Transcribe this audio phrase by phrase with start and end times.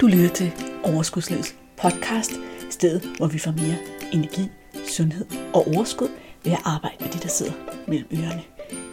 [0.00, 0.52] Du lytter til
[0.84, 2.32] Overskudslivets podcast,
[2.70, 3.76] stedet hvor vi får mere
[4.12, 4.48] energi,
[4.88, 6.08] sundhed og overskud
[6.44, 7.52] ved at arbejde med de, der sidder
[7.88, 8.42] mellem ørerne.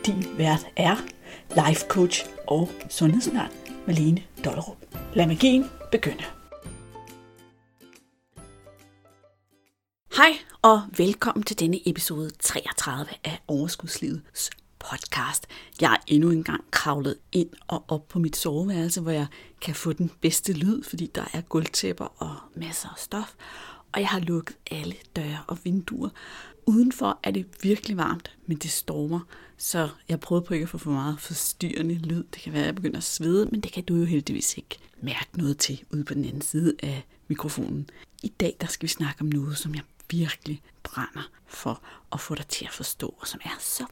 [0.06, 0.96] Din vært er
[1.50, 3.52] life coach og sundhedsundern
[3.88, 4.78] Malene Dollerup.
[5.14, 6.24] Lad magien begynde.
[10.18, 10.32] Hej
[10.62, 14.50] og velkommen til denne episode 33 af Overskudslivets
[14.90, 15.48] podcast.
[15.82, 19.28] Jeg er endnu engang kravlet ind og op på mit soveværelse, hvor jeg
[19.62, 23.34] kan få den bedste lyd, fordi der er gulvtæpper og masser af stof.
[23.92, 26.10] Og jeg har lukket alle døre og vinduer.
[26.66, 29.20] Udenfor er det virkelig varmt, men det stormer,
[29.58, 32.24] så jeg prøver på ikke at få for meget forstyrrende lyd.
[32.34, 34.78] Det kan være, at jeg begynder at svede, men det kan du jo heldigvis ikke
[35.02, 37.90] mærke noget til ude på den anden side af mikrofonen.
[38.24, 41.82] I dag der skal vi snakke om noget, som jeg virkelig brænder for
[42.12, 43.86] at få dig til at forstå, og som er så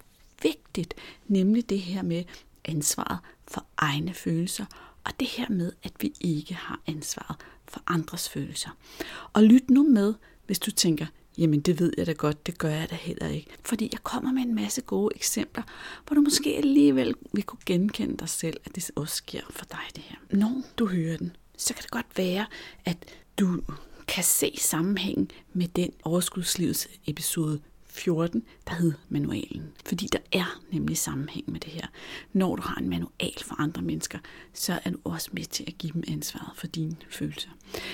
[0.44, 0.94] vigtigt,
[1.28, 2.24] nemlig det her med
[2.66, 4.66] ansvaret for egne følelser,
[5.04, 7.36] og det her med, at vi ikke har ansvaret
[7.68, 8.70] for andres følelser.
[9.34, 10.14] Og lyt nu med,
[10.46, 11.06] hvis du tænker,
[11.38, 13.48] jamen det ved jeg da godt, det gør jeg da heller ikke.
[13.64, 15.64] Fordi jeg kommer med en masse gode eksempler,
[16.08, 19.84] hvor du måske alligevel vil kunne genkende dig selv, at det også sker for dig
[19.96, 20.18] det her.
[20.32, 22.46] Når du hører den, så kan det godt være,
[22.86, 22.98] at
[23.40, 23.62] du
[24.08, 27.60] kan se sammenhængen med den overskudslivets episode
[27.94, 29.64] 14, der hed manualen.
[29.86, 31.88] Fordi der er nemlig sammenhæng med det her.
[32.34, 34.20] Når du har en manual for andre mennesker,
[34.54, 37.50] så er du også med til at give dem ansvaret for dine følelser.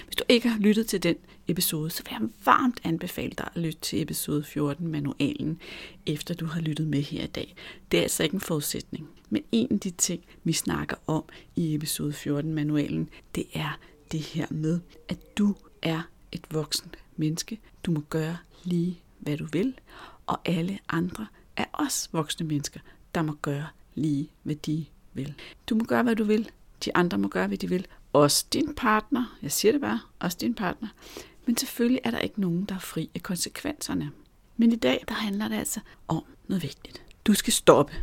[0.05, 1.16] Hvis du ikke har lyttet til den
[1.47, 5.61] episode, så vil jeg varmt anbefale dig at lytte til episode 14, manualen,
[6.05, 7.55] efter du har lyttet med her i dag.
[7.92, 9.09] Det er altså ikke en forudsætning.
[9.30, 11.23] Men en af de ting, vi snakker om
[11.55, 13.80] i episode 14, manualen, det er
[14.11, 17.59] det her med, at du er et voksent menneske.
[17.83, 19.79] Du må gøre lige hvad du vil,
[20.25, 22.79] og alle andre er også voksne mennesker,
[23.15, 25.33] der må gøre lige, hvad de vil.
[25.69, 26.49] Du må gøre, hvad du vil.
[26.85, 27.87] De andre må gøre, hvad de vil.
[28.13, 29.37] Også din partner.
[29.41, 29.99] Jeg siger det bare.
[30.19, 30.87] Også din partner.
[31.45, 34.11] Men selvfølgelig er der ikke nogen, der er fri af konsekvenserne.
[34.57, 37.03] Men i dag, der handler det altså om noget vigtigt.
[37.27, 37.93] Du skal stoppe.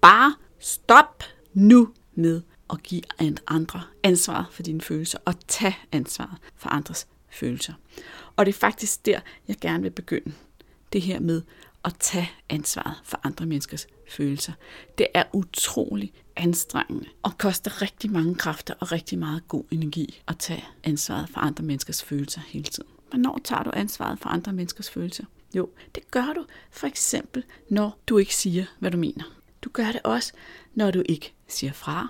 [0.00, 1.22] Bare stop
[1.54, 3.02] nu med at give
[3.46, 7.72] andre ansvar for dine følelser og tage ansvar for andres følelser.
[8.36, 10.32] Og det er faktisk der, jeg gerne vil begynde
[10.96, 11.42] det her med
[11.84, 14.52] at tage ansvaret for andre menneskers følelser.
[14.98, 20.38] Det er utrolig anstrengende og koster rigtig mange kræfter og rigtig meget god energi at
[20.38, 22.88] tage ansvaret for andre menneskers følelser hele tiden.
[23.08, 25.24] Hvornår tager du ansvaret for andre menneskers følelser?
[25.54, 29.24] Jo, det gør du for eksempel, når du ikke siger, hvad du mener.
[29.62, 30.32] Du gør det også,
[30.74, 32.08] når du ikke siger fra.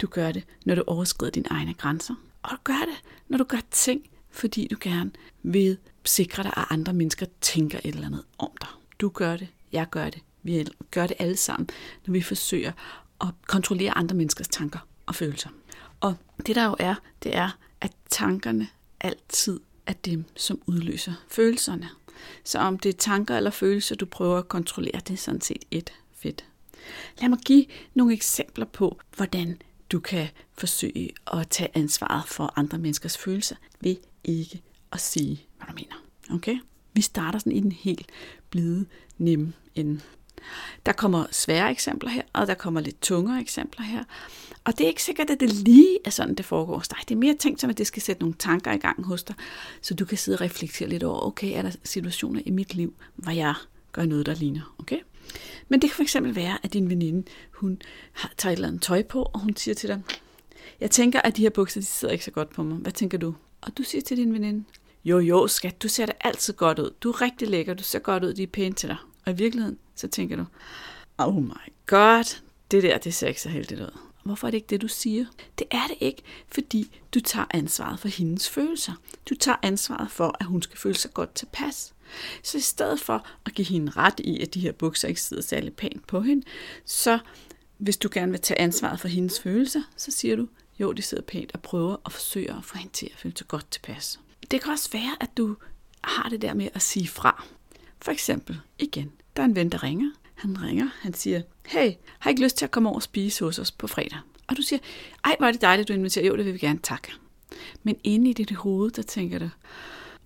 [0.00, 2.14] Du gør det, når du overskrider dine egne grænser.
[2.42, 4.02] Og du gør det, når du gør ting,
[4.36, 5.10] fordi du gerne
[5.42, 8.68] vil sikre dig, at andre mennesker tænker et eller andet om dig.
[9.00, 11.68] Du gør det, jeg gør det, vi gør det alle sammen,
[12.06, 12.72] når vi forsøger
[13.20, 15.50] at kontrollere andre menneskers tanker og følelser.
[16.00, 16.14] Og
[16.46, 18.68] det der jo er, det er, at tankerne
[19.00, 21.88] altid er dem, som udløser følelserne.
[22.44, 25.64] Så om det er tanker eller følelser, du prøver at kontrollere, det er sådan set
[25.70, 26.44] et fedt.
[27.20, 32.78] Lad mig give nogle eksempler på, hvordan du kan forsøge at tage ansvaret for andre
[32.78, 36.04] menneskers følelser ved ikke at sige, hvad du mener.
[36.30, 36.58] Okay?
[36.92, 38.10] Vi starter sådan i den helt
[38.50, 38.86] blide,
[39.18, 40.00] nemme ende.
[40.86, 44.04] Der kommer svære eksempler her, og der kommer lidt tungere eksempler her.
[44.64, 46.98] Og det er ikke sikkert, at det lige er sådan, det foregår hos dig.
[47.08, 49.34] Det er mere tænkt som, at det skal sætte nogle tanker i gang hos dig,
[49.82, 52.94] så du kan sidde og reflektere lidt over, okay, er der situationer i mit liv,
[53.16, 53.54] hvor jeg
[53.92, 54.74] gør noget, der ligner.
[54.78, 54.98] Okay?
[55.68, 57.82] Men det kan fx være, at din veninde, hun
[58.12, 60.02] har tager et eller andet tøj på, og hun siger til dig,
[60.80, 62.76] jeg tænker, at de her bukser, de sidder ikke så godt på mig.
[62.76, 63.34] Hvad tænker du?
[63.60, 64.64] Og du siger til din veninde,
[65.04, 66.90] jo jo skat, du ser da altid godt ud.
[67.00, 68.96] Du er rigtig lækker, du ser godt ud, de er pæne til dig.
[69.26, 70.44] Og i virkeligheden, så tænker du,
[71.18, 73.98] oh my god, det der, det ser ikke så heldigt ud.
[74.26, 75.26] Hvorfor er det ikke det, du siger?
[75.58, 78.92] Det er det ikke, fordi du tager ansvaret for hendes følelser.
[79.30, 81.94] Du tager ansvaret for, at hun skal føle sig godt tilpas.
[82.42, 85.42] Så i stedet for at give hende ret i, at de her bukser ikke sidder
[85.42, 86.46] særlig pænt på hende,
[86.84, 87.18] så
[87.78, 90.48] hvis du gerne vil tage ansvaret for hendes følelser, så siger du,
[90.78, 93.48] jo, de sidder pænt og prøver og forsøge at få hende til at føle sig
[93.48, 94.20] godt tilpas.
[94.50, 95.56] Det kan også være, at du
[96.04, 97.44] har det der med at sige fra.
[98.02, 100.10] For eksempel, igen, der er en ven, der ringer.
[100.36, 103.58] Han ringer, han siger, hey, har ikke lyst til at komme over og spise hos
[103.58, 104.18] os på fredag?
[104.46, 104.80] Og du siger,
[105.24, 106.26] ej, hvor er det dejligt, du inviterer.
[106.26, 107.08] Jo, det vil vi gerne, tak.
[107.82, 109.44] Men inde i dit hoved, der tænker du,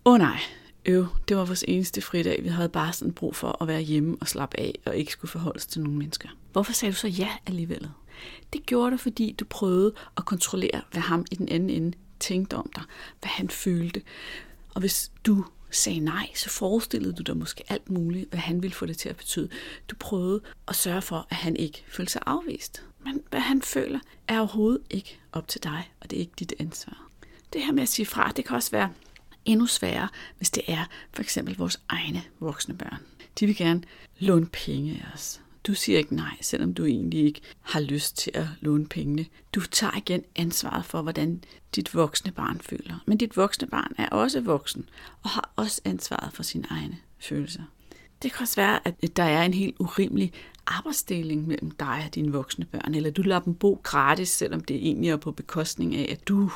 [0.05, 0.41] åh oh, nej,
[0.87, 2.43] øv, det var vores eneste fridag.
[2.43, 5.31] Vi havde bare sådan brug for at være hjemme og slappe af, og ikke skulle
[5.31, 6.29] forholde os til nogle mennesker.
[6.53, 7.89] Hvorfor sagde du så ja alligevel?
[8.53, 12.55] Det gjorde du, fordi du prøvede at kontrollere, hvad ham i den anden ende tænkte
[12.55, 12.83] om dig,
[13.21, 14.03] hvad han følte.
[14.75, 18.75] Og hvis du sagde nej, så forestillede du dig måske alt muligt, hvad han ville
[18.75, 19.49] få det til at betyde.
[19.91, 22.83] Du prøvede at sørge for, at han ikke følte sig afvist.
[23.05, 26.55] Men hvad han føler, er overhovedet ikke op til dig, og det er ikke dit
[26.59, 27.07] ansvar.
[27.53, 28.93] det her med at sige fra, det kan også være
[29.45, 32.99] endnu sværere, hvis det er for eksempel vores egne voksne børn.
[33.41, 33.83] De vil gerne
[34.19, 35.41] låne penge af os.
[35.67, 39.27] Du siger ikke nej, selvom du egentlig ikke har lyst til at låne pengene.
[39.55, 41.45] Du tager igen ansvaret for, hvordan
[41.77, 43.03] dit voksne barn føler.
[43.07, 44.89] Men dit voksne barn er også voksen
[45.23, 47.63] og har også ansvaret for sine egne følelser.
[48.23, 50.33] Det kan også være, at der er en helt urimelig
[50.67, 54.77] arbejdsdeling mellem dig og dine voksne børn, eller du lader dem bo gratis, selvom det
[54.77, 56.51] egentlig er på bekostning af, at du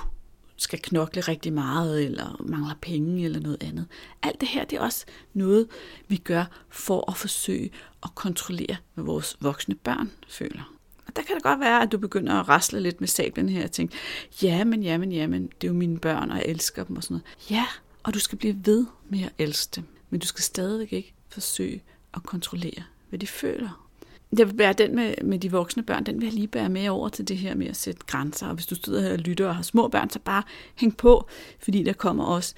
[0.57, 3.87] skal knokle rigtig meget, eller mangler penge, eller noget andet.
[4.23, 5.05] Alt det her, det er også
[5.35, 5.69] noget,
[6.09, 7.71] vi gør for at forsøge
[8.03, 10.75] at kontrollere, hvad vores voksne børn føler.
[11.07, 13.65] Og der kan det godt være, at du begynder at rasle lidt med sablen her
[13.65, 13.97] og tænke,
[14.43, 16.97] ja, men, ja, men, ja, men, det er jo mine børn, og jeg elsker dem
[16.97, 17.51] og sådan noget.
[17.51, 17.67] Ja,
[18.03, 21.83] og du skal blive ved med at elske dem, men du skal stadigvæk ikke forsøge
[22.15, 23.84] at kontrollere, hvad de føler.
[24.39, 26.89] Jeg vil bære den med, med de voksne børn, den vil jeg lige bære med
[26.89, 28.47] over til det her med at sætte grænser.
[28.47, 30.43] Og hvis du sidder her og lytter og har små børn, så bare
[30.75, 31.29] hæng på,
[31.59, 32.55] fordi der kommer også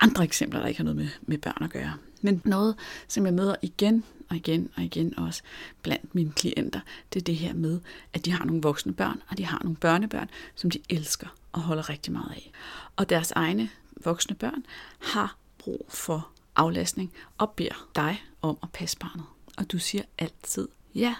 [0.00, 1.92] andre eksempler, der ikke har noget med, med børn at gøre.
[2.22, 2.74] Men noget,
[3.08, 5.42] som jeg møder igen og igen og igen også
[5.82, 6.80] blandt mine klienter,
[7.12, 7.80] det er det her med,
[8.12, 11.60] at de har nogle voksne børn, og de har nogle børnebørn, som de elsker og
[11.60, 12.50] holder rigtig meget af.
[12.96, 13.70] Og deres egne
[14.04, 14.64] voksne børn
[14.98, 19.24] har brug for aflastning og beder dig om at passe barnet.
[19.56, 21.14] Og du siger altid ja.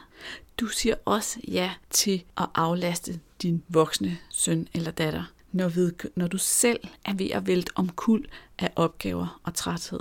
[0.60, 6.26] Du siger også ja til at aflaste din voksne søn eller datter, når, ved, når
[6.26, 8.24] du selv er ved at vælte omkuld
[8.58, 10.00] af opgaver og træthed.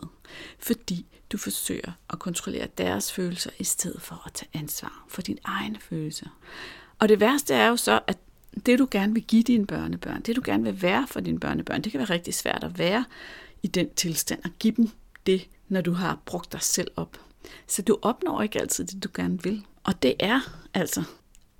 [0.59, 5.39] Fordi du forsøger at kontrollere deres følelser i stedet for at tage ansvar for dine
[5.43, 6.27] egne følelser.
[6.99, 8.17] Og det værste er jo så, at
[8.65, 11.81] det du gerne vil give dine børnebørn, det du gerne vil være for dine børnebørn,
[11.81, 13.05] det kan være rigtig svært at være
[13.63, 14.89] i den tilstand og give dem
[15.25, 17.28] det, når du har brugt dig selv op.
[17.67, 19.65] Så du opnår ikke altid det, du gerne vil.
[19.83, 20.39] Og det er
[20.73, 21.03] altså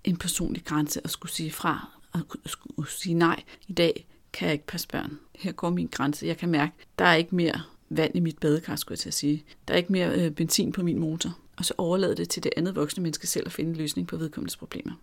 [0.03, 3.43] en personlig grænse at skulle sige fra og skulle sige nej.
[3.67, 5.19] I dag kan jeg ikke passe børn.
[5.35, 6.25] Her går min grænse.
[6.25, 9.13] Jeg kan mærke, der er ikke mere vand i mit badekar, skulle jeg til at
[9.13, 9.43] sige.
[9.67, 11.37] Der er ikke mere øh, benzin på min motor.
[11.57, 14.17] Og så overlade det til det andet voksne menneske selv at finde en løsning på
[14.17, 14.93] vedkommendes problemer.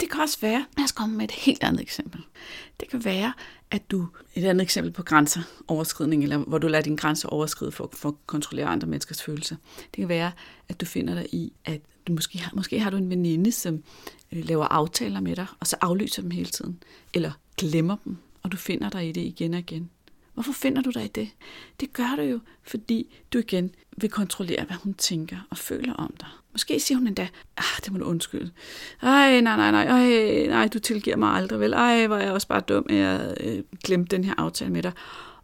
[0.00, 2.20] Det kan også være, lad os komme med et helt andet eksempel.
[2.80, 3.32] Det kan være,
[3.70, 7.72] at du, et andet eksempel på grænser, overskridning, eller hvor du lader dine grænser overskride
[7.72, 9.56] for, for at kontrollere andre menneskers følelser.
[9.76, 10.32] Det kan være,
[10.68, 13.82] at du finder dig i, at du måske har, måske har du en veninde, som
[14.32, 16.82] øh, laver aftaler med dig, og så aflyser dem hele tiden,
[17.14, 19.90] eller glemmer dem, og du finder dig i det igen og igen.
[20.36, 21.28] Hvorfor finder du dig i det?
[21.80, 26.14] Det gør du jo, fordi du igen vil kontrollere, hvad hun tænker og føler om
[26.20, 26.28] dig.
[26.52, 28.50] Måske siger hun endda, ah, det må du undskylde.
[29.02, 31.72] Ej, nej, nej, nej, ej, nej, du tilgiver mig aldrig vel.
[31.72, 34.82] Ej, hvor er jeg også bare dum, at jeg øh, glemte den her aftale med
[34.82, 34.92] dig.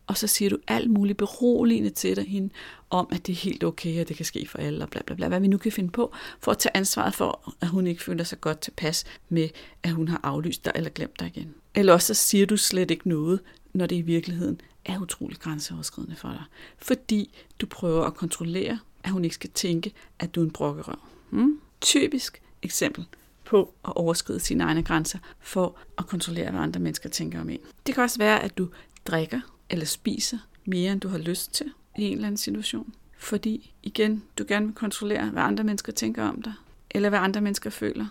[0.06, 2.50] Og så siger du alt muligt beroligende til dig hende,
[2.90, 5.14] om at det er helt okay, og det kan ske for alle, og bla bla
[5.14, 8.02] bla, hvad vi nu kan finde på, for at tage ansvaret for, at hun ikke
[8.02, 9.48] føler sig godt tilpas med,
[9.82, 11.54] at hun har aflyst dig eller glemt dig igen.
[11.74, 13.40] Eller også så siger du slet ikke noget,
[13.72, 16.44] når det i virkeligheden er utrolig grænseoverskridende for dig.
[16.78, 20.98] Fordi du prøver at kontrollere, at hun ikke skal tænke, at du er en brokkerøv.
[21.30, 21.60] Hmm?
[21.80, 23.04] Typisk eksempel
[23.44, 27.58] på at overskride sine egne grænser for at kontrollere, hvad andre mennesker tænker om en.
[27.86, 28.68] Det kan også være, at du
[29.04, 29.40] drikker
[29.70, 32.94] eller spiser mere, end du har lyst til i en eller anden situation.
[33.18, 36.52] Fordi, igen, du gerne vil kontrollere, hvad andre mennesker tænker om dig,
[36.90, 38.06] eller hvad andre mennesker føler.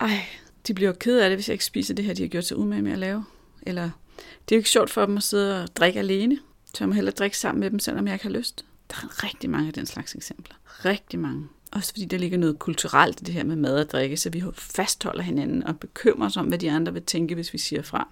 [0.00, 0.26] Ej,
[0.66, 2.56] de bliver ked af det, hvis jeg ikke spiser det her, de har gjort sig
[2.56, 3.24] umage med at lave.
[3.62, 6.88] Eller det er jo ikke sjovt for dem at sidde og drikke alene, så jeg
[6.88, 8.64] må hellere drikke sammen med dem, selvom jeg ikke har lyst.
[8.90, 10.54] Der er rigtig mange af den slags eksempler.
[10.84, 11.48] Rigtig mange.
[11.72, 14.42] Også fordi der ligger noget kulturelt i det her med mad og drikke, så vi
[14.54, 18.08] fastholder hinanden og bekymrer os om, hvad de andre vil tænke, hvis vi siger fra.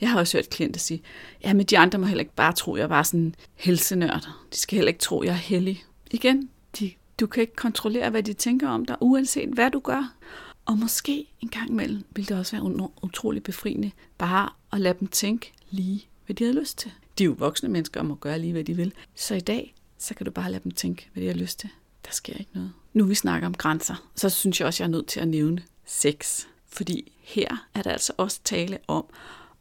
[0.00, 1.02] Jeg har også hørt klienter sige,
[1.44, 4.28] ja, men de andre må heller ikke bare tro, at jeg var sådan en helsenørd.
[4.52, 5.84] De skal heller ikke tro, at jeg er hellig.
[6.10, 10.14] Igen, de, du kan ikke kontrollere, hvad de tænker om dig, uanset hvad du gør.
[10.66, 15.08] Og måske en gang imellem ville det også være utrolig befriende bare at lade dem
[15.08, 16.92] tænke lige, hvad de har lyst til.
[17.18, 18.92] De er jo voksne mennesker og må gøre lige, hvad de vil.
[19.14, 21.68] Så i dag, så kan du bare lade dem tænke, hvad de har lyst til.
[22.04, 22.72] Der sker ikke noget.
[22.92, 25.62] Nu vi snakker om grænser, så synes jeg også, jeg er nødt til at nævne
[25.86, 26.44] sex.
[26.68, 29.04] Fordi her er der altså også tale om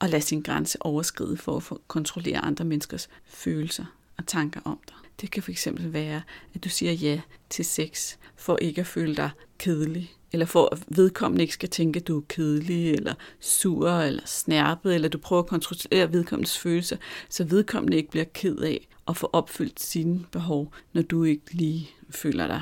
[0.02, 3.86] at lade sin grænse overskride for at kontrollere andre menneskers følelser
[4.18, 4.96] og tanker om dig.
[5.22, 6.22] Det kan fx være,
[6.54, 10.84] at du siger ja til sex, for ikke at føle dig kedelig, eller for at
[10.88, 15.42] vedkommende ikke skal tænke, at du er kedelig, eller sur, eller snærpet, eller du prøver
[15.42, 16.98] at kontrollere vedkommendes følelser,
[17.30, 21.90] så vedkommende ikke bliver ked af at få opfyldt sine behov, når du ikke lige
[22.10, 22.62] føler dig,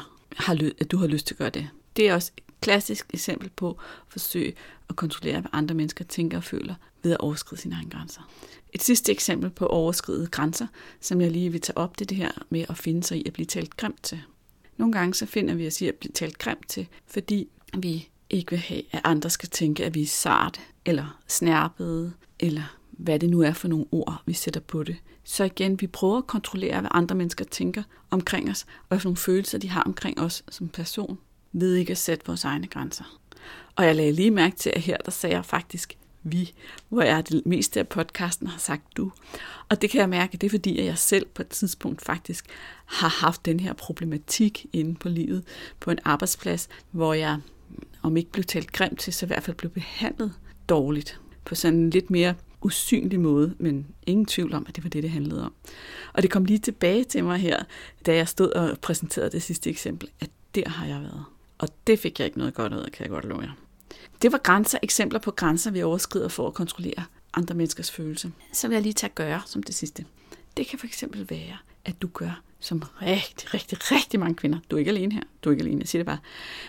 [0.80, 1.70] at du har lyst til at gøre det.
[1.96, 3.76] Det er også et klassisk eksempel på at
[4.10, 4.54] forsøge
[4.90, 8.22] at kontrollere, hvad andre mennesker tænker og føler ved at overskride sine egne grænser.
[8.74, 10.68] Et sidste eksempel på overskridede grænser,
[11.02, 13.24] som jeg lige vil tage op, det er det her med at finde sig i
[13.28, 14.22] at blive talt grimt til.
[14.78, 18.50] Nogle gange så finder vi os i at blive talt grimt til, fordi vi ikke
[18.50, 23.30] vil have, at andre skal tænke, at vi er sarte, eller snærpede, eller hvad det
[23.30, 24.96] nu er for nogle ord, vi sætter på det.
[25.24, 29.08] Så igen, vi prøver at kontrollere, hvad andre mennesker tænker omkring os, og hvad for
[29.08, 31.18] nogle følelser de har omkring os som person,
[31.52, 33.20] ved ikke at sætte vores egne grænser.
[33.76, 36.54] Og jeg lagde lige mærke til, at her der sagde jeg faktisk vi,
[36.90, 39.12] hvor jeg det meste af podcasten har sagt du.
[39.70, 42.46] Og det kan jeg mærke, det er fordi, at jeg selv på et tidspunkt faktisk
[42.86, 45.44] har haft den her problematik inde på livet
[45.80, 47.40] på en arbejdsplads, hvor jeg
[48.02, 50.34] om ikke blev talt grimt til, så i hvert fald blev behandlet
[50.70, 54.90] dårligt på sådan en lidt mere usynlig måde, men ingen tvivl om, at det var
[54.90, 55.54] det, det handlede om.
[56.14, 57.64] Og det kom lige tilbage til mig her,
[58.06, 61.24] da jeg stod og præsenterede det sidste eksempel, at der har jeg været.
[61.58, 63.52] Og det fik jeg ikke noget godt ud af, kan jeg godt love jer.
[64.22, 67.04] Det var grænser, eksempler på grænser, vi overskrider for at kontrollere
[67.34, 68.30] andre menneskers følelser.
[68.54, 70.06] Så vil jeg lige tage gøre som det sidste.
[70.58, 74.60] Det kan for eksempel være, at du gør som rigtig, rigtig, rigtig mange kvinder.
[74.72, 75.22] Du er ikke alene her.
[75.44, 76.18] Du er ikke alene, jeg siger det bare.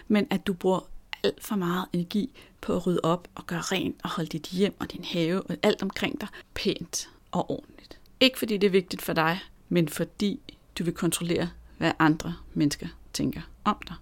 [0.09, 0.89] Men at du bruger
[1.25, 4.75] alt for meget energi på at rydde op og gøre rent og holde dit hjem
[4.79, 7.99] og din have og alt omkring dig pænt og ordentligt.
[8.21, 10.41] Ikke fordi det er vigtigt for dig, men fordi
[10.79, 13.97] du vil kontrollere, hvad andre mennesker tænker om dig.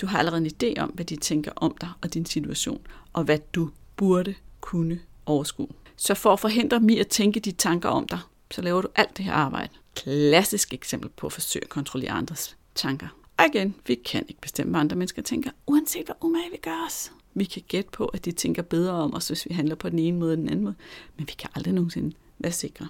[0.00, 3.24] Du har allerede en idé om, hvad de tænker om dig og din situation, og
[3.24, 5.68] hvad du burde kunne overskue.
[5.96, 8.18] Så for at forhindre mig at tænke de tanker om dig,
[8.50, 9.72] så laver du alt det her arbejde.
[9.94, 13.08] Klassisk eksempel på at forsøge at kontrollere andres tanker.
[13.40, 16.84] Og igen, vi kan ikke bestemme, hvad andre mennesker tænker, uanset hvor umage vi gør
[16.86, 17.12] os.
[17.34, 19.98] Vi kan gætte på, at de tænker bedre om os, hvis vi handler på den
[19.98, 20.74] ene måde eller den anden måde,
[21.16, 22.88] men vi kan aldrig nogensinde være sikre.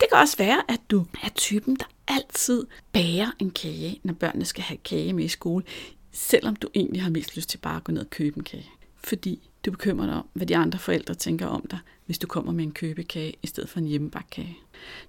[0.00, 4.44] Det kan også være, at du er typen, der altid bager en kage, når børnene
[4.44, 5.64] skal have kage med i skole,
[6.12, 8.70] selvom du egentlig har mest lyst til bare at gå ned og købe en kage.
[8.96, 12.52] Fordi du bekymrer dig om, hvad de andre forældre tænker om dig, hvis du kommer
[12.52, 14.58] med en købekage i stedet for en hjemmebagt kage.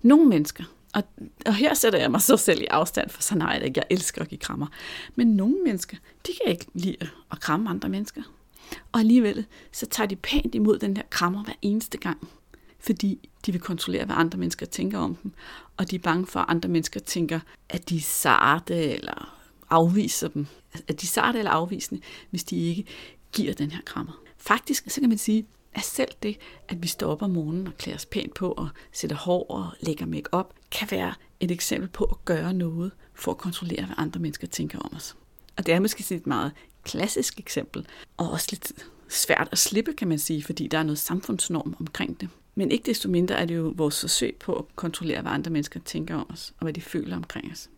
[0.02, 0.64] Nogle mennesker,
[0.96, 1.04] og,
[1.46, 4.28] og her sætter jeg mig så selv i afstand, for så nej, jeg elsker at
[4.28, 4.68] give krammer.
[5.16, 5.98] Men nogle mennesker,
[6.28, 8.22] de kan ikke lide at kramme andre mennesker.
[8.92, 12.28] Og alligevel, så tager de pænt imod den her krammer hver eneste gang.
[12.80, 15.32] Fordi de vil kontrollere, hvad andre mennesker tænker om dem.
[15.78, 20.28] Og de er bange for, at andre mennesker tænker, at de er sarte eller afviser
[20.28, 20.48] dem.
[20.88, 22.86] At de er sarte eller afvisende, hvis de ikke
[23.32, 24.22] giver den her krammer.
[24.38, 25.46] Faktisk, så kan man sige,
[25.76, 28.70] at selv det, at vi står op om morgenen og klæder os pænt på og
[28.92, 33.32] sætter hår og lægger make op, kan være et eksempel på at gøre noget for
[33.32, 35.16] at kontrollere, hvad andre mennesker tænker om os.
[35.58, 36.52] Og det er måske et meget
[36.84, 38.72] klassisk eksempel, og også lidt
[39.10, 42.30] svært at slippe, kan man sige, fordi der er noget samfundsnorm omkring det.
[42.56, 45.80] Men ikke desto mindre er det jo vores forsøg på at kontrollere, hvad andre mennesker
[45.80, 47.70] tænker om os, og hvad de føler omkring os.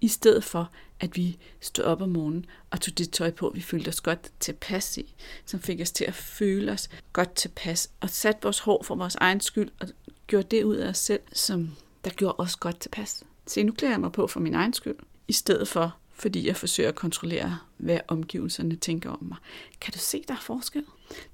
[0.00, 0.70] I stedet for,
[1.00, 4.32] at vi stod op om morgenen og tog det tøj på, vi følte os godt
[4.40, 8.82] tilpas i, som fik os til at føle os godt tilpas, og satte vores hår
[8.82, 9.88] for vores egen skyld, og
[10.26, 13.24] gjorde det ud af os selv, som der gjorde os godt tilpas.
[13.46, 14.96] Se, nu klæder jeg mig på for min egen skyld,
[15.28, 19.36] i stedet for, fordi jeg forsøger at kontrollere, hvad omgivelserne tænker om mig.
[19.80, 20.84] Kan du se, der er forskel?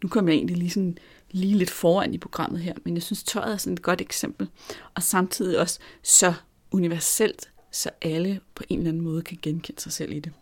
[0.02, 0.99] Nu kommer jeg egentlig lige, sådan,
[1.31, 4.49] lige lidt foran i programmet her, men jeg synes, tøjet er sådan et godt eksempel,
[4.95, 6.35] og samtidig også så
[6.71, 10.33] universelt, så alle på en eller anden måde kan genkende sig selv i det.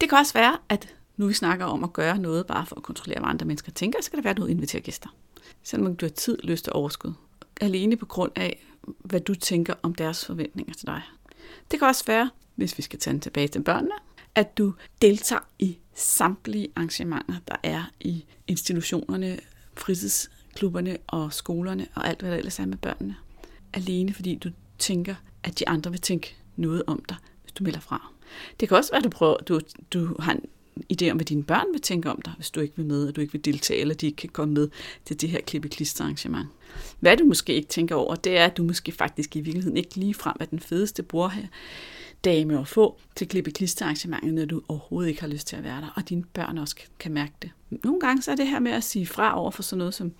[0.00, 2.82] Det kan også være, at nu vi snakker om at gøre noget bare for at
[2.82, 5.08] kontrollere, hvad andre mennesker tænker, så kan det være, at du inviterer gæster.
[5.62, 7.12] Selvom du har tid, lyst og overskud.
[7.60, 11.02] Alene på grund af, hvad du tænker om deres forventninger til dig.
[11.70, 13.94] Det kan også være, hvis vi skal tage den tilbage til børnene,
[14.34, 19.38] at du deltager i samtlige arrangementer, der er i institutionerne,
[19.76, 23.16] fritidsklubberne og skolerne og alt, hvad der ellers er med børnene.
[23.72, 27.80] Alene fordi du tænker, at de andre vil tænke noget om dig, hvis du melder
[27.80, 28.12] fra.
[28.60, 29.60] Det kan også være, at du, prøver, du,
[29.92, 30.44] du har en
[30.92, 33.16] idé om, hvad dine børn vil tænke om dig, hvis du ikke vil med, og
[33.16, 34.68] du ikke vil deltage, eller de ikke kan komme med
[35.04, 35.68] til det her klippe
[36.00, 36.48] arrangement.
[37.00, 39.96] Hvad du måske ikke tænker over, det er, at du måske faktisk i virkeligheden ikke
[39.96, 41.46] lige frem er den fedeste bror her
[42.24, 45.80] dame at få til klippe arrangementet, når du overhovedet ikke har lyst til at være
[45.80, 47.50] der, og dine børn også kan mærke det.
[47.70, 50.12] Nogle gange så er det her med at sige fra over for sådan noget som,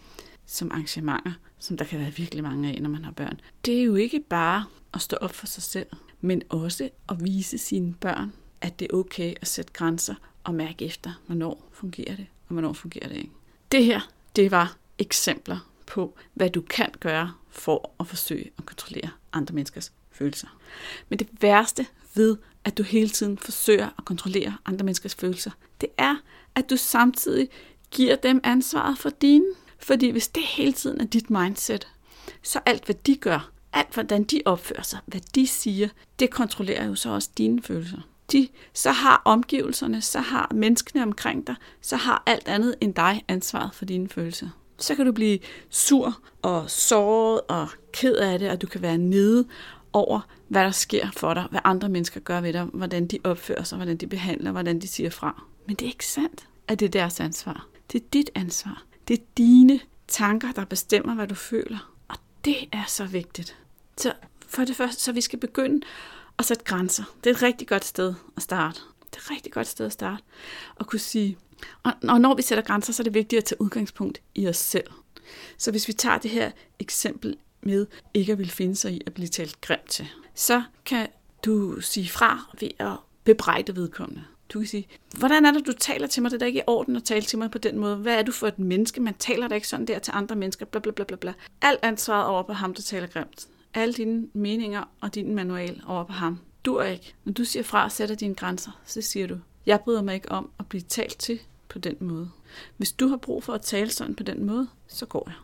[0.47, 3.41] som arrangementer, som der kan være virkelig mange af, når man har børn.
[3.65, 5.87] Det er jo ikke bare at stå op for sig selv,
[6.21, 10.85] men også at vise sine børn, at det er okay at sætte grænser og mærke
[10.85, 13.31] efter, hvornår fungerer det, og hvornår fungerer det ikke.
[13.73, 14.01] Det her,
[14.37, 19.93] det var eksempler på, hvad du kan gøre for at forsøge at kontrollere andre menneskers
[20.11, 20.49] følelser.
[21.09, 25.51] Men det værste ved, at du hele tiden forsøger at kontrollere andre menneskers følelser,
[25.81, 26.17] det er,
[26.55, 27.49] at du samtidig
[27.91, 29.45] giver dem ansvaret for dine.
[29.79, 31.89] Fordi hvis det hele tiden er dit mindset,
[32.43, 36.87] så alt hvad de gør, alt hvordan de opfører sig, hvad de siger, det kontrollerer
[36.87, 37.99] jo så også dine følelser.
[38.33, 43.25] De, så har omgivelserne, så har menneskene omkring dig, så har alt andet end dig
[43.29, 44.49] ansvaret for dine følelser.
[44.79, 45.39] Så kan du blive
[45.71, 49.47] sur og såret og ked af det, og du kan være nede
[49.93, 53.63] over, hvad der sker for dig, hvad andre mennesker gør ved dig, hvordan de opfører
[53.63, 55.43] sig, hvordan de behandler, hvordan de siger fra.
[55.67, 57.67] Men det er ikke sandt, at det er deres ansvar.
[57.93, 58.83] Det er dit ansvar.
[59.09, 61.93] Det er dine tanker, der bestemmer, hvad du føler.
[62.45, 63.57] Det er så vigtigt.
[63.97, 64.13] Så
[64.49, 65.87] for det første, så vi skal begynde
[66.39, 67.05] at sætte grænser.
[67.25, 68.81] Det er et rigtig godt sted at starte.
[69.11, 70.23] Det er et rigtig godt sted at starte.
[70.77, 71.39] Og kunne sige,
[71.83, 74.57] og, og når vi sætter grænser, så er det vigtigt at tage udgangspunkt i os
[74.57, 74.87] selv.
[75.59, 79.15] Så hvis vi tager det her eksempel med ikke at ville finde sig i at
[79.15, 81.09] blive talt grimt til, så kan
[81.45, 84.25] du sige fra ved at bebrejde vedkommende.
[84.53, 84.89] Du kan sige,
[85.19, 86.31] hvordan er det, du taler til mig?
[86.31, 87.97] Det er da ikke i orden at tale til mig på den måde.
[87.97, 89.01] Hvad er du for et menneske?
[89.01, 90.67] Man taler da ikke sådan der til andre mennesker.
[90.67, 91.33] Bla, bla, bla, bla, bla.
[91.63, 93.49] Alt ansvaret over på ham, der taler grimt.
[93.75, 96.39] Alle dine meninger og din manual over på ham.
[96.65, 97.15] Du er ikke.
[97.25, 100.33] Når du siger fra og sætter dine grænser, så siger du, jeg bryder mig ikke
[100.33, 102.31] om at blive talt til på den måde.
[102.77, 105.37] Hvis du har brug for at tale sådan på den måde, så går jeg.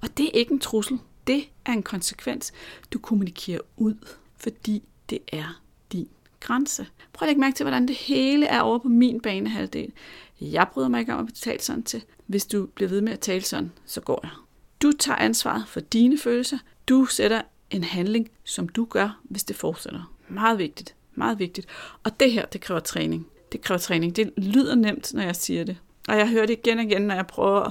[0.00, 0.98] Og det er ikke en trussel.
[1.26, 2.52] Det er en konsekvens,
[2.92, 3.94] du kommunikerer ud,
[4.36, 5.60] fordi det er
[5.92, 6.08] din
[6.40, 6.86] grænse.
[7.12, 9.92] Prøv at lægge mærke til, hvordan det hele er over på min banehalvdel.
[10.40, 12.04] Jeg bryder mig ikke om at betale sådan til.
[12.26, 14.30] Hvis du bliver ved med at tale sådan, så går jeg.
[14.82, 16.58] Du tager ansvaret for dine følelser.
[16.88, 20.12] Du sætter en handling, som du gør, hvis det fortsætter.
[20.28, 20.94] Meget vigtigt.
[21.14, 21.66] Meget vigtigt.
[22.04, 23.26] Og det her, det kræver træning.
[23.52, 24.16] Det kræver træning.
[24.16, 25.76] Det lyder nemt, når jeg siger det.
[26.08, 27.70] Og jeg hører det igen og igen, når jeg prøver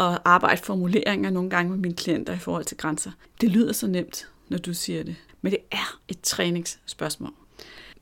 [0.00, 3.10] at arbejde formuleringer nogle gange med mine klienter i forhold til grænser.
[3.40, 5.16] Det lyder så nemt, når du siger det.
[5.42, 7.32] Men det er et træningsspørgsmål.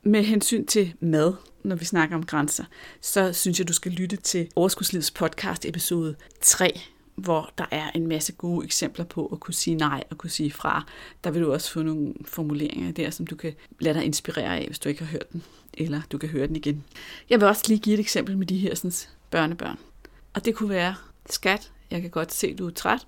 [0.05, 2.65] Med hensyn til mad, når vi snakker om grænser,
[3.01, 6.81] så synes jeg, du skal lytte til Overskudslivets podcast episode 3,
[7.15, 10.51] hvor der er en masse gode eksempler på at kunne sige nej og kunne sige
[10.51, 10.87] fra.
[11.25, 14.67] Der vil du også få nogle formuleringer der, som du kan lade dig inspirere af,
[14.67, 15.43] hvis du ikke har hørt den,
[15.75, 16.85] eller du kan høre den igen.
[17.31, 18.93] Jeg vil også lige give et eksempel med de her sådan,
[19.31, 19.79] børnebørn.
[20.35, 20.95] Og det kunne være,
[21.31, 23.07] skat, jeg kan godt se, du er træt.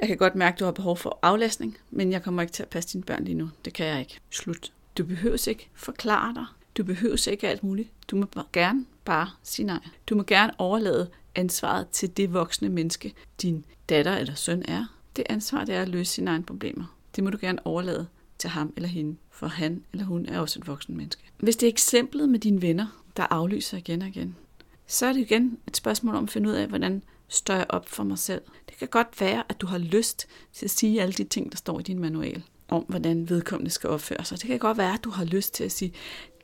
[0.00, 2.68] Jeg kan godt mærke, du har behov for aflastning, men jeg kommer ikke til at
[2.68, 3.50] passe dine børn lige nu.
[3.64, 4.20] Det kan jeg ikke.
[4.30, 4.72] Slut.
[4.98, 6.44] Du behøver ikke forklare dig.
[6.76, 7.88] Du behøver ikke alt muligt.
[8.10, 9.80] Du må gerne bare sige nej.
[10.06, 14.84] Du må gerne overlade ansvaret til det voksne menneske, din datter eller søn er.
[15.16, 16.96] Det ansvar, det er at løse sine egne problemer.
[17.16, 18.06] Det må du gerne overlade
[18.38, 21.22] til ham eller hende, for han eller hun er også et voksen menneske.
[21.38, 24.36] Hvis det er eksemplet med dine venner, der aflyser igen og igen,
[24.86, 27.88] så er det igen et spørgsmål om at finde ud af, hvordan står jeg op
[27.88, 28.42] for mig selv.
[28.68, 31.56] Det kan godt være, at du har lyst til at sige alle de ting, der
[31.56, 34.38] står i din manual om, hvordan vedkommende skal opføre sig.
[34.40, 35.92] Det kan godt være, at du har lyst til at sige,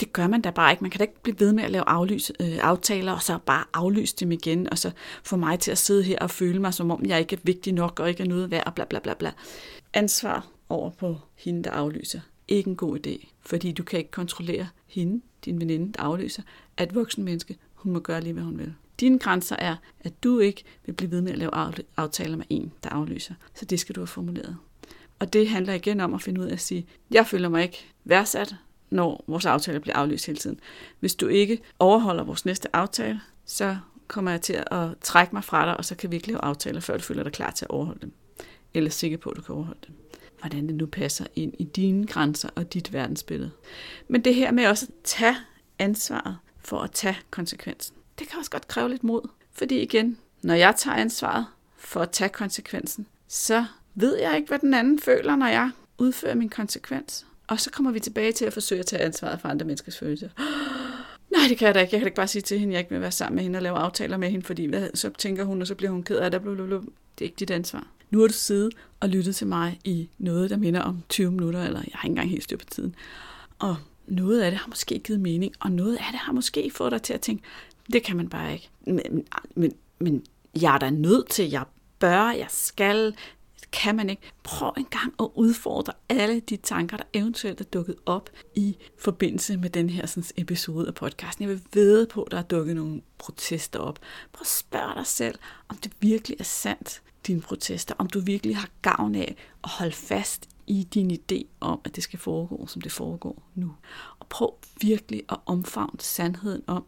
[0.01, 0.85] det gør man da bare ikke.
[0.85, 3.65] Man kan da ikke blive ved med at lave aflys, øh, aftaler, og så bare
[3.73, 4.91] aflyse dem igen, og så
[5.25, 7.73] få mig til at sidde her og føle mig, som om jeg ikke er vigtig
[7.73, 9.33] nok, og ikke er noget værd, og bla bla bla bla.
[9.95, 12.21] Ansvar over på hende, der aflyser.
[12.49, 16.43] Ikke en god idé, fordi du kan ikke kontrollere hende, din veninde, der aflyser,
[16.77, 18.75] at voksen menneske, hun må gøre lige, hvad hun vil.
[19.01, 21.51] Dine grænser er, at du ikke vil blive ved med at lave
[21.97, 23.35] aftaler med en, der aflyser.
[23.55, 24.57] Så det skal du have formuleret.
[25.19, 27.87] Og det handler igen om at finde ud af at sige, jeg føler mig ikke
[28.05, 28.55] værdsat,
[28.91, 30.61] når vores aftaler bliver aflyst hele tiden.
[31.01, 33.77] Hvis du ikke overholder vores næste aftale, så
[34.09, 36.81] kommer jeg til at trække mig fra dig, og så kan vi ikke lave aftaler,
[36.81, 38.13] før du føler dig klar til at overholde dem.
[38.75, 39.95] Eller sikker på, at du kan overholde dem.
[40.41, 43.51] Hvordan det nu passer ind i dine grænser og dit verdensbillede.
[44.09, 45.37] Men det her med også at tage
[45.79, 47.97] ansvaret for at tage konsekvensen.
[48.19, 49.29] Det kan også godt kræve lidt mod.
[49.53, 53.65] Fordi igen, når jeg tager ansvaret for at tage konsekvensen, så
[53.97, 57.27] ved jeg ikke, hvad den anden føler, når jeg udfører min konsekvens.
[57.47, 60.29] Og så kommer vi tilbage til at forsøge at tage ansvaret for andre menneskers følelser.
[61.33, 61.95] Nej, det kan jeg da ikke.
[61.95, 63.57] Jeg kan ikke bare sige til hende, at jeg ikke vil være sammen med hende
[63.57, 66.17] og lave aftaler med hende, fordi hvad, så tænker hun, og så bliver hun ked
[66.17, 66.43] af det.
[66.43, 66.77] Blablabla.
[66.77, 66.85] Det
[67.21, 67.87] er ikke dit ansvar.
[68.11, 71.65] Nu har du siddet og lyttet til mig i noget, der minder om 20 minutter,
[71.65, 72.95] eller jeg har ikke engang helt styr på tiden.
[73.59, 76.93] Og noget af det har måske givet mening, og noget af det har måske fået
[76.93, 77.43] dig til at tænke,
[77.93, 78.69] det kan man bare ikke.
[78.87, 80.25] Men, men, men
[80.61, 81.65] jeg er da nødt til, jeg
[81.99, 83.15] bør, jeg skal,
[83.73, 84.23] kan man ikke.
[84.43, 89.57] Prøv en gang at udfordre alle de tanker, der eventuelt er dukket op i forbindelse
[89.57, 91.43] med den her sådan, episode af podcasten.
[91.43, 93.99] Jeg vil vide på, at der er dukket nogle protester op.
[94.33, 97.95] Prøv at spørge dig selv, om det virkelig er sandt, dine protester.
[97.99, 102.05] Om du virkelig har gavn af at holde fast i din idé om, at det
[102.05, 103.75] skal foregå, som det foregår nu.
[104.19, 106.85] Og prøv virkelig at omfavne sandheden om,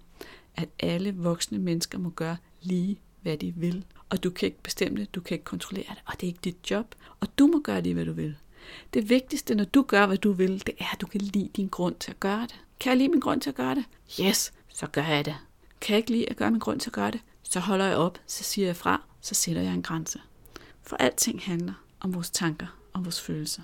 [0.56, 3.84] at alle voksne mennesker må gøre lige, hvad de vil.
[4.10, 6.40] Og du kan ikke bestemme det, du kan ikke kontrollere det, og det er ikke
[6.44, 6.94] dit job.
[7.20, 8.36] Og du må gøre det, hvad du vil.
[8.94, 11.68] Det vigtigste, når du gør, hvad du vil, det er, at du kan lide din
[11.68, 12.60] grund til at gøre det.
[12.80, 13.84] Kan jeg lide min grund til at gøre det?
[14.20, 15.36] Yes, så gør jeg det.
[15.80, 17.20] Kan jeg ikke lide at gøre min grund til at gøre det?
[17.42, 20.20] Så holder jeg op, så siger jeg fra, så sætter jeg en grænse.
[20.82, 23.62] For alting handler om vores tanker og vores følelser.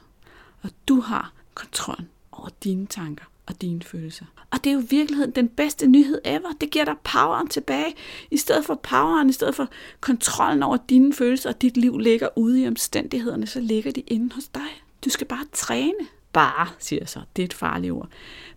[0.62, 4.24] Og du har kontrollen over dine tanker og dine følelser.
[4.50, 6.52] Og det er jo i virkeligheden den bedste nyhed ever.
[6.60, 7.94] Det giver dig poweren tilbage.
[8.30, 9.68] I stedet for poweren, i stedet for
[10.00, 14.34] kontrollen over dine følelser, og dit liv ligger ude i omstændighederne, så ligger de inde
[14.34, 14.82] hos dig.
[15.04, 15.94] Du skal bare træne.
[16.32, 17.20] bare, siger jeg så.
[17.36, 18.08] Det er et farligt ord.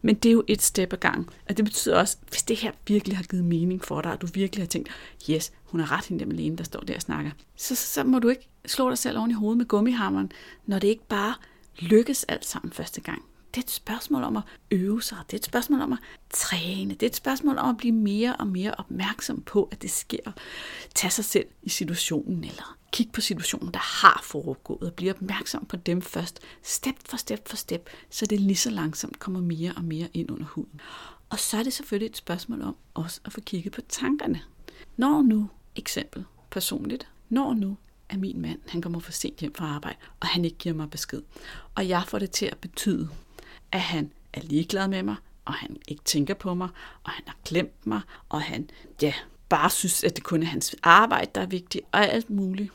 [0.02, 1.30] Men det er jo et step ad gang.
[1.50, 4.28] Og det betyder også, hvis det her virkelig har givet mening for dig, og du
[4.34, 4.90] virkelig har tænkt,
[5.30, 8.04] yes, hun er ret hende der Malene, der står der og snakker, så, så, så
[8.04, 10.32] må du ikke slå dig selv oven i hovedet med gummihammeren,
[10.66, 11.34] når det ikke bare
[11.80, 13.26] lykkes alt sammen første gang.
[13.58, 15.18] Det er et spørgsmål om at øve sig.
[15.28, 16.94] Det er et spørgsmål om at træne.
[16.94, 20.32] Det er et spørgsmål om at blive mere og mere opmærksom på, at det sker.
[20.96, 25.66] Tag sig selv i situationen, eller kig på situationen, der har foregået, og blive opmærksom
[25.66, 29.74] på dem først, step for step for step, så det lige så langsomt kommer mere
[29.78, 30.82] og mere ind under huden.
[31.30, 34.42] Og så er det selvfølgelig et spørgsmål om også at få kigget på tankerne.
[34.98, 37.78] Når nu, eksempel personligt, når nu
[38.10, 40.90] at min mand han kommer for sent hjem fra arbejde, og han ikke giver mig
[40.90, 41.22] besked,
[41.76, 43.10] og jeg får det til at betyde,
[43.72, 46.70] at han er ligeglad med mig, og han ikke tænker på mig,
[47.04, 48.70] og han har glemt mig, og han
[49.02, 49.14] ja,
[49.50, 52.72] bare synes, at det kun er hans arbejde, der er vigtigt, og alt muligt,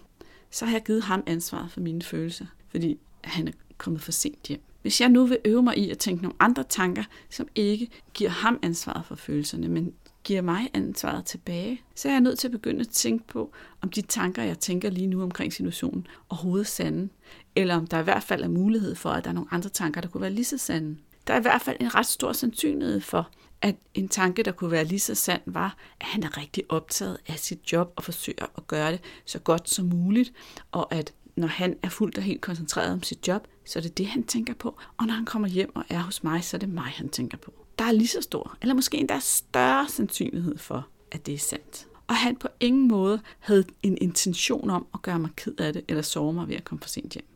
[0.50, 4.46] så har jeg givet ham ansvaret for mine følelser, fordi han er kommet for sent
[4.48, 4.60] hjem.
[4.82, 8.30] Hvis jeg nu vil øve mig i at tænke nogle andre tanker, som ikke giver
[8.30, 12.52] ham ansvaret for følelserne, men giver mig ansvaret tilbage, så er jeg nødt til at
[12.52, 16.68] begynde at tænke på, om de tanker, jeg tænker lige nu omkring situationen, overhovedet er
[16.68, 17.08] sande,
[17.56, 20.00] eller om der i hvert fald er mulighed for, at der er nogle andre tanker,
[20.00, 20.96] der kunne være lige så sande.
[21.26, 24.70] Der er i hvert fald en ret stor sandsynlighed for, at en tanke, der kunne
[24.70, 28.46] være lige så sand, var, at han er rigtig optaget af sit job og forsøger
[28.56, 30.32] at gøre det så godt som muligt,
[30.72, 33.98] og at når han er fuldt og helt koncentreret om sit job, så er det
[33.98, 36.58] det, han tænker på, og når han kommer hjem og er hos mig, så er
[36.58, 37.52] det mig, han tænker på.
[37.78, 41.86] Der er lige så stor, eller måske endda større sandsynlighed for, at det er sandt.
[42.06, 45.84] Og han på ingen måde havde en intention om at gøre mig ked af det,
[45.88, 47.31] eller sove mig ved at komme for sent hjem.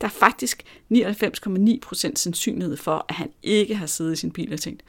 [0.00, 0.62] Der er faktisk
[0.94, 4.82] 99,9% sandsynlighed for, at han ikke har siddet i sin bil og tænkt,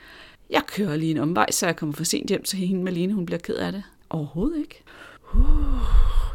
[0.49, 3.25] jeg kører lige en omvej, så jeg kommer for sent hjem, så hende Malene hun
[3.25, 3.83] bliver ked af det.
[4.09, 4.83] Overhovedet ikke.
[5.33, 5.39] Uh,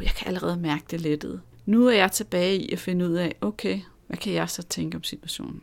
[0.01, 1.41] jeg kan allerede mærke det lettet.
[1.65, 4.97] Nu er jeg tilbage i at finde ud af, okay, hvad kan jeg så tænke
[4.97, 5.61] om situationen?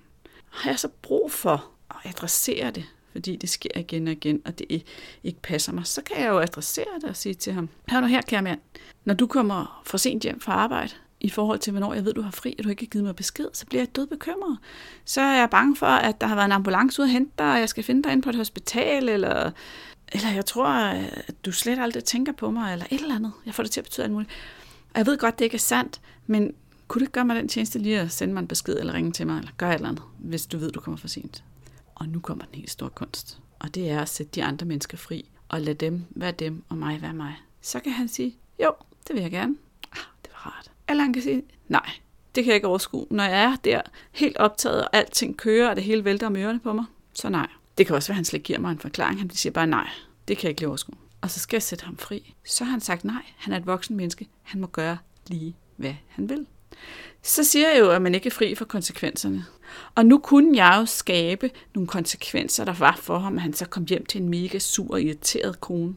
[0.50, 4.58] Har jeg så brug for at adressere det, fordi det sker igen og igen, og
[4.58, 4.84] det
[5.24, 8.06] ikke passer mig, så kan jeg jo adressere det og sige til ham, hør nu
[8.06, 8.60] her, kære mand,
[9.04, 10.92] når du kommer for sent hjem fra arbejde,
[11.22, 13.16] i forhold til, hvornår jeg ved, du har fri, og du ikke har givet mig
[13.16, 14.58] besked, så bliver jeg død bekymret.
[15.04, 17.52] Så er jeg bange for, at der har været en ambulance ude at hente dig,
[17.52, 19.50] og jeg skal finde dig ind på et hospital, eller,
[20.12, 23.32] eller jeg tror, at du slet aldrig tænker på mig, eller et eller andet.
[23.46, 24.30] Jeg får det til at betyde alt muligt.
[24.92, 26.54] Og jeg ved godt, det ikke er sandt, men
[26.88, 29.12] kunne du ikke gøre mig den tjeneste lige at sende mig en besked, eller ringe
[29.12, 31.44] til mig, eller gøre et eller andet, hvis du ved, du kommer for sent.
[31.94, 33.38] Og nu kommer den helt store kunst.
[33.58, 36.76] Og det er at sætte de andre mennesker fri, og lade dem være dem, og
[36.76, 37.34] mig være mig.
[37.60, 38.72] Så kan han sige, jo,
[39.08, 39.56] det vil jeg gerne.
[39.92, 40.71] Ah, det var rart.
[40.92, 41.90] Eller han kan sige, nej,
[42.34, 43.06] det kan jeg ikke overskue.
[43.10, 43.80] Når jeg er der
[44.12, 47.46] helt optaget, og alting kører, og det hele vælter om ørerne på mig, så nej.
[47.78, 49.18] Det kan også være, at han slet giver mig en forklaring.
[49.18, 49.88] Han siger bare nej,
[50.28, 50.94] det kan jeg ikke lige overskue.
[51.20, 52.34] Og så skal jeg sætte ham fri.
[52.44, 53.22] Så har han sagt nej.
[53.36, 54.28] Han er et voksen menneske.
[54.42, 56.46] Han må gøre lige, hvad han vil.
[57.22, 59.44] Så siger jeg jo, at man ikke er fri for konsekvenserne.
[59.94, 63.66] Og nu kunne jeg jo skabe nogle konsekvenser, der var for ham, at han så
[63.66, 65.94] kom hjem til en mega sur og irriteret kone.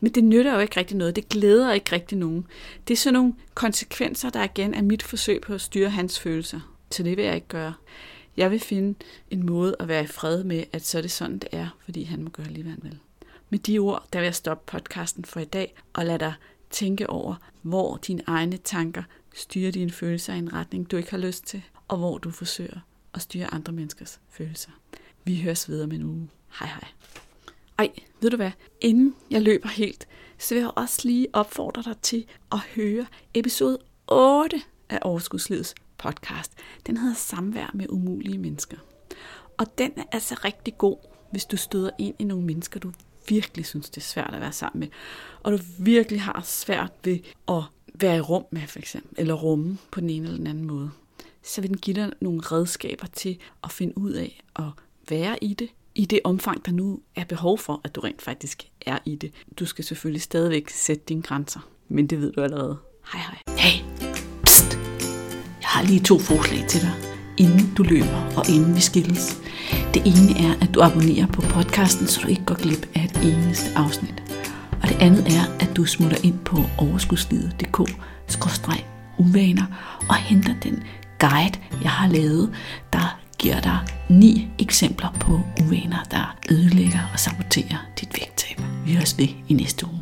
[0.00, 1.16] Men det nytter jo ikke rigtig noget.
[1.16, 2.46] Det glæder ikke rigtig nogen.
[2.88, 6.60] Det er sådan nogle konsekvenser, der igen er mit forsøg på at styre hans følelser.
[6.90, 7.74] Så det vil jeg ikke gøre.
[8.36, 8.94] Jeg vil finde
[9.30, 12.02] en måde at være i fred med, at så er det sådan, det er, fordi
[12.02, 12.98] han må gøre lige, hvad han vil.
[13.50, 16.34] Med de ord, der vil jeg stoppe podcasten for i dag og lade dig
[16.70, 19.02] tænke over, hvor dine egne tanker
[19.34, 22.80] styrer dine følelser i en retning, du ikke har lyst til, og hvor du forsøger
[23.14, 24.70] at styre andre menneskers følelser.
[25.24, 26.28] Vi høres videre med en uge.
[26.58, 26.88] Hej hej.
[27.78, 28.50] Ej, ved du hvad?
[28.80, 30.08] Inden jeg løber helt,
[30.38, 36.52] så vil jeg også lige opfordre dig til at høre episode 8 af Overskudslivets podcast.
[36.86, 38.76] Den hedder Samvær med umulige mennesker.
[39.58, 40.96] Og den er altså rigtig god,
[41.30, 42.92] hvis du støder ind i nogle mennesker, du
[43.28, 44.88] virkelig synes, det er svært at være sammen med.
[45.42, 47.62] Og du virkelig har svært ved at
[47.94, 50.90] være i rum med, for eksempel, eller rumme på den ene eller den anden måde.
[51.42, 54.64] Så vil den give dig nogle redskaber til at finde ud af at
[55.08, 58.62] være i det, i det omfang, der nu er behov for, at du rent faktisk
[58.86, 59.32] er i det.
[59.58, 62.78] Du skal selvfølgelig stadigvæk sætte dine grænser, men det ved du allerede.
[63.12, 63.38] Hej hej.
[63.58, 63.82] Hey,
[64.42, 64.78] Psst.
[65.60, 66.92] jeg har lige to forslag til dig,
[67.38, 69.40] inden du løber og inden vi skilles.
[69.94, 73.16] Det ene er, at du abonnerer på podcasten, så du ikke går glip af et
[73.24, 74.22] eneste afsnit.
[74.82, 79.66] Og det andet er, at du smutter ind på overskudslivet.dk-uvaner
[80.08, 80.82] og henter den
[81.18, 82.54] guide, jeg har lavet,
[82.92, 83.78] der giver dig
[84.08, 88.60] ni eksempler på uvaner, der ødelægger og saboterer dit vægttab.
[88.86, 90.01] Vi høres ved i næste uge.